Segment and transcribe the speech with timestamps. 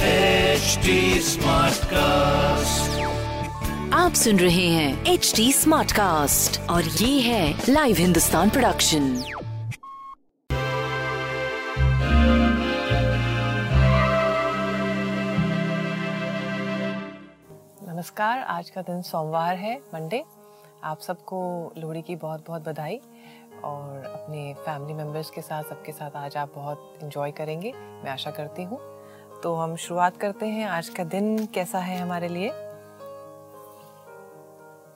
[0.00, 2.92] HD Smartcast.
[3.94, 9.02] आप सुन रहे हैं एच डी स्मार्ट कास्ट और ये है लाइव हिंदुस्तान प्रोडक्शन
[17.88, 20.24] नमस्कार आज का दिन सोमवार है मंडे
[20.84, 23.00] आप सबको लोहड़ी की बहुत बहुत बधाई
[23.64, 28.30] और अपने फैमिली मेंबर्स के साथ सबके साथ आज आप बहुत इन्जॉय करेंगे। मैं आशा
[28.30, 28.78] करती हूँ
[29.42, 32.48] तो हम शुरुआत करते हैं। आज का दिन कैसा है हमारे लिए?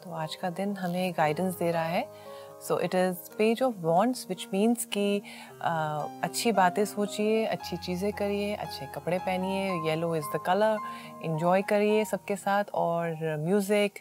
[0.02, 2.04] तो आज का दिन हमें गाइडेंस दे रहा है।
[2.62, 5.22] So it is page of wants which means कि
[5.62, 10.78] अच्छी बातें सोचिए, अच्छी चीज़ें करिए, अच्छे कपड़े पहनिए yellow is the colour
[11.24, 13.98] enjoy करिए सबके साथ और म्यूज़िक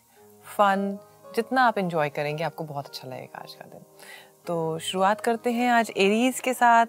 [0.58, 0.98] फन
[1.36, 3.86] जितना आप इन्जॉय करेंगे, आपको बहुत अच्छा लगेगा आज का दिन।
[4.48, 6.86] तो शुरुआत करते हैं आज एरीज़ के साथ।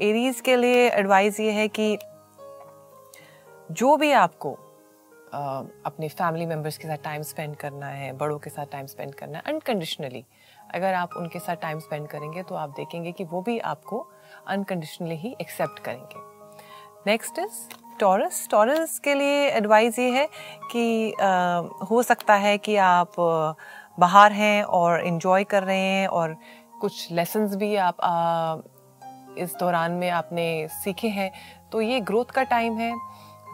[0.00, 1.96] एरीज़ के लिए एडवाइस ये है कि
[3.70, 4.52] जो भी आपको
[5.32, 5.38] अ,
[5.86, 9.38] अपने फैमिली मेंबर्स के साथ टाइम स्पेंड करना है बड़ों के साथ टाइम स्पेंड करना
[9.38, 10.24] है अनकंडीशनली
[10.74, 14.06] अगर आप उनके साथ टाइम स्पेंड करेंगे तो आप देखेंगे कि वो भी आपको
[14.46, 16.20] अनकंडीशनली ही एक्सेप्ट करेंगे।
[17.06, 17.58] नेक्स्ट इज़
[18.00, 20.28] टॉरस टॉरस के लिए एडवाइस ये है
[20.72, 23.12] कि अ, हो सकता है कि आप
[23.98, 26.36] बाहर हैं और इन्जॉय कर रहे हैं और
[26.80, 31.30] कुछ लेसन्स भी आप अ, इस दौरान में आपने सीखे हैं
[31.72, 32.94] तो ये ग्रोथ का टाइम है।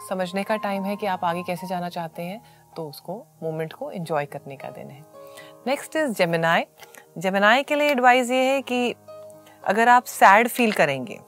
[0.09, 2.41] समझने का टाइम है कि आप आगे कैसे जाना चाहते हैं
[2.77, 5.05] तो उसको मोमेंट को एंजॉय करने का दिन है।
[5.67, 6.65] नेक्स्ट इज़ जेमिनाई
[7.19, 8.95] जेमिनाई के लिए एडवाइस ये है कि
[9.65, 11.19] अगर आप सैड फील करेंगे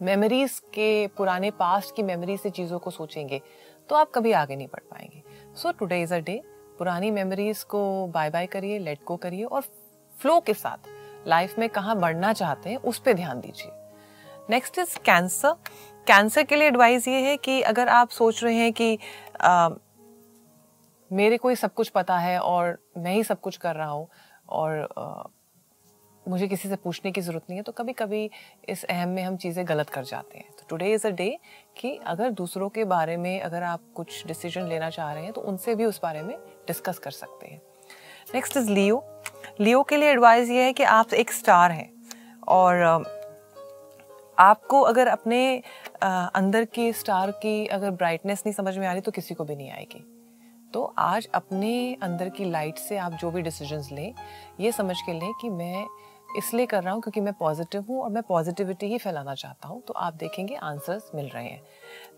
[0.00, 3.40] मेमोरीज के पुराने पास्ट की मेमोरी से चीज़ों को सोचेंगे
[3.88, 5.22] तो आप कभी आगे नहीं बढ़ पाएँगे।
[5.54, 6.40] So today is a day
[6.78, 9.62] पुरानी मेमोरीज को बाय बाय करिए लेट गो करिए और
[10.12, 10.88] फ्लो के साथ
[11.28, 13.70] लाइफ में कहाँ बढ़ना चाहते हैं, उस पर ध्यान दीजिए।
[14.50, 15.54] नेक्स्ट इज़ कैंसर
[16.06, 18.98] कैंसर के लिए एडवाइस ये है कि अगर आप सोच रहे हैं कि
[19.40, 19.68] आ,
[21.10, 24.08] मेरे को ही सब कुछ पता है और मैं ही सब कुछ कर रहा हूँ
[24.48, 25.22] और आ,
[26.26, 28.30] मुझे किसी से पूछने की ज़रूरत नहीं है तो कभी कभी
[28.68, 31.28] इस अहम में हम चीज़ें गलत कर जाते हैं। तो टुडे इज़ अ डे
[31.76, 35.40] कि अगर दूसरों के बारे में अगर आप कुछ डिसीज़न लेना चाह रहे हैं तो
[35.40, 36.36] उनसे भी उस बारे में
[36.66, 37.60] डिस्कस कर सकते हैं।
[38.34, 39.02] नेक्स्ट इज़ लियो
[39.60, 41.90] लियो के लिए एडवाइस ये है कि आप एक स्टार हैं
[42.48, 42.82] और
[44.38, 45.62] आपको अगर अपने
[46.02, 49.56] अंदर की स्टार की अगर ब्राइटनेस नहीं समझ में आ रही तो किसी को भी
[49.56, 50.04] नहीं आएगी।
[50.72, 54.14] तो आज अपने अंदर की लाइट से आप जो भी डिसीजंस लें,
[54.60, 55.86] ये समझ के लें कि मैं
[56.38, 59.80] इसलिए कर रहा हूँ क्योंकि मैं पॉजिटिव हूँ और मैं पॉजिटिविटी ही फैलाना चाहता हूँ
[59.88, 61.62] तो आप देखेंगे आंसर्स मिल रहे हैं।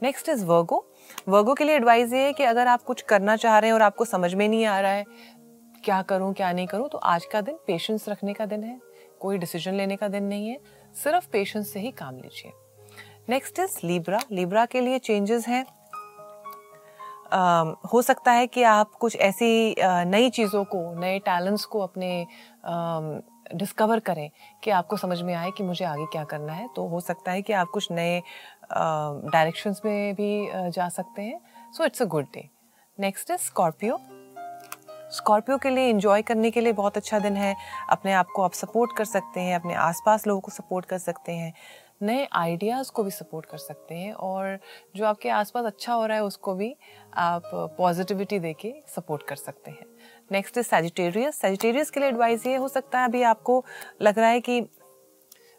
[0.02, 0.84] नेक्स्ट इज़ वर्गो
[1.28, 3.82] वर्गो के लिए एडवाइस ये है कि अगर आप कुछ करना चाह रहे हैं और
[3.82, 5.04] आपको समझ में नहीं आ रहा है,
[5.84, 8.80] क्या करूँ, क्या नहीं करूँ तो आज का दिन पेशेंस रखने का दिन है,
[9.20, 10.58] कोई डिसीज़न लेने का दिन नहीं है,
[10.94, 12.52] सिर्फ़ पेशेंस से ही काम लीजिए।
[13.28, 15.64] नेक्स्ट इज़ लिब्रा लिब्रा के लिए चेंजेस हैं.
[17.32, 21.80] अम, हो सकता है कि आप कुछ ऐसी अ, नई चीज़ों को नए टैलेंट्स को
[21.80, 22.26] अपने
[23.54, 24.30] डिस्कवर uh, करें
[24.64, 27.42] कि आपको समझ में आए कि मुझे आगे क्या करना है। तो हो सकता है
[27.42, 28.22] कि आप कुछ नए
[28.70, 31.40] डायरेक्शंस में भी अ, जा सकते हैं।
[31.72, 32.48] So it's a good day
[32.98, 33.98] next is Scorpio
[35.12, 37.54] Scorpio के लिए इंजॉय करने के लिए बहुत अच्छा दिन है।
[37.90, 41.32] अपने आप को आप सपोर्ट कर सकते हैं अपने आसपास लोगों को सपोर्ट कर सकते
[41.32, 41.52] हैं।
[42.00, 44.58] नए आइडियाज़ को भी सपोर्ट कर सकते हैं और
[44.96, 46.74] जो आपके आसपास अच्छा हो रहा है उसको भी
[47.16, 49.86] आप पॉजिटिविटी दे के सपोर्ट कर सकते हैं।
[50.32, 53.64] नेक्स्ट इज़ सेजिटेरियस सेजिटेरियस के लिए एडवाइस ये हो सकता है अभी आपको
[54.02, 54.60] लग रहा है कि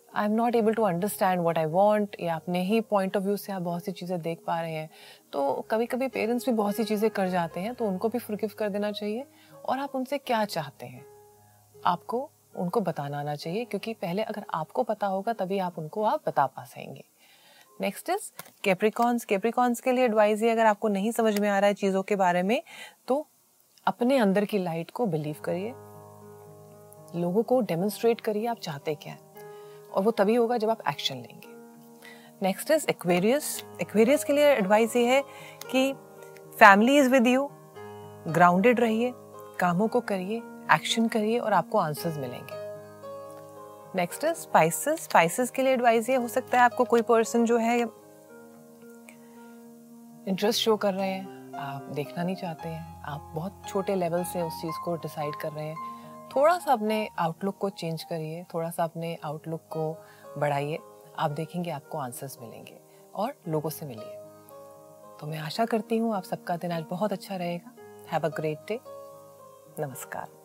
[0.10, 3.38] I am not able to understand what I want या अपने ही पॉइंट ऑफ़ व्यू
[3.38, 4.90] से आप बहुत सी चीज़ें देख पा रहे हैं।
[5.34, 8.52] तो कभी कभी पेरेंट्स भी बहुत सी चीज़ें कर जाते हैं तो उनको भी फॉरगिव
[8.60, 9.26] कर देना चाहिए।
[9.66, 11.06] और आप उनसे क्या चाहते हैं?
[11.76, 16.22] आपको उनको बताना आना चाहिए, क्योंकि पहले अगर आपको पता होगा, तभी आप उनको आप
[16.28, 17.04] बता पा सकेंगे।
[17.80, 18.32] नेक्स्ट इज़
[18.64, 22.04] कैप्रिकॉन्स कैप्रिकॉन्स के लिए एडवाइस है अगर आपको नहीं समझ में आ रहा है चीज़ों
[22.04, 22.62] के बारे में
[23.08, 23.26] तो
[23.88, 25.74] अपने अंदर की लाइट को बिलीव करिए।
[27.16, 29.20] लोगों को डेमोन्स्ट्रेट करिए आप चाहते क्या हैं,
[29.92, 31.54] और वो तभी होगा जब आप एक्शन लेंगे।
[32.42, 35.22] नेक्स्ट इज़ एक्वेरियस एक्वेरियस के लिए एडवाइस ये है
[35.72, 35.92] कि
[36.58, 37.48] family is with you
[38.28, 39.12] grounded रहिए,
[39.60, 40.42] कामों को करिए
[40.74, 42.64] एक्शन करिए और आपको आंसर्स मिलेंगे।
[43.96, 47.58] नेक्स्ट इज़ स्पाइसेस स्पाइसेस के लिए एडवाइस ये हो सकता है आपको कोई पर्सन जो
[47.58, 47.80] है
[50.28, 54.42] इंटरेस्ट शो कर रहे हैं, आप देखना नहीं चाहते हैं, आप बहुत छोटे लेवल से
[54.42, 58.70] उस चीज़ को डिसाइड कर रहे हैं। थोड़ा सा अपने आउटलुक को चेंज करिए थोड़ा
[58.70, 59.92] सा अपने आउटलुक को
[60.38, 60.80] बढ़ाइए,
[61.20, 62.80] आप देखेंगे आपको आंसर्स मिलेंगे
[63.16, 64.16] और लोगों से मिलिए।
[65.20, 67.72] तो मैं आशा करती हूँ आप सबका दिन आज बहुत अच्छा रहेगा।
[68.12, 68.80] हैव अ ग्रेट डे
[69.80, 70.45] नमस्कार।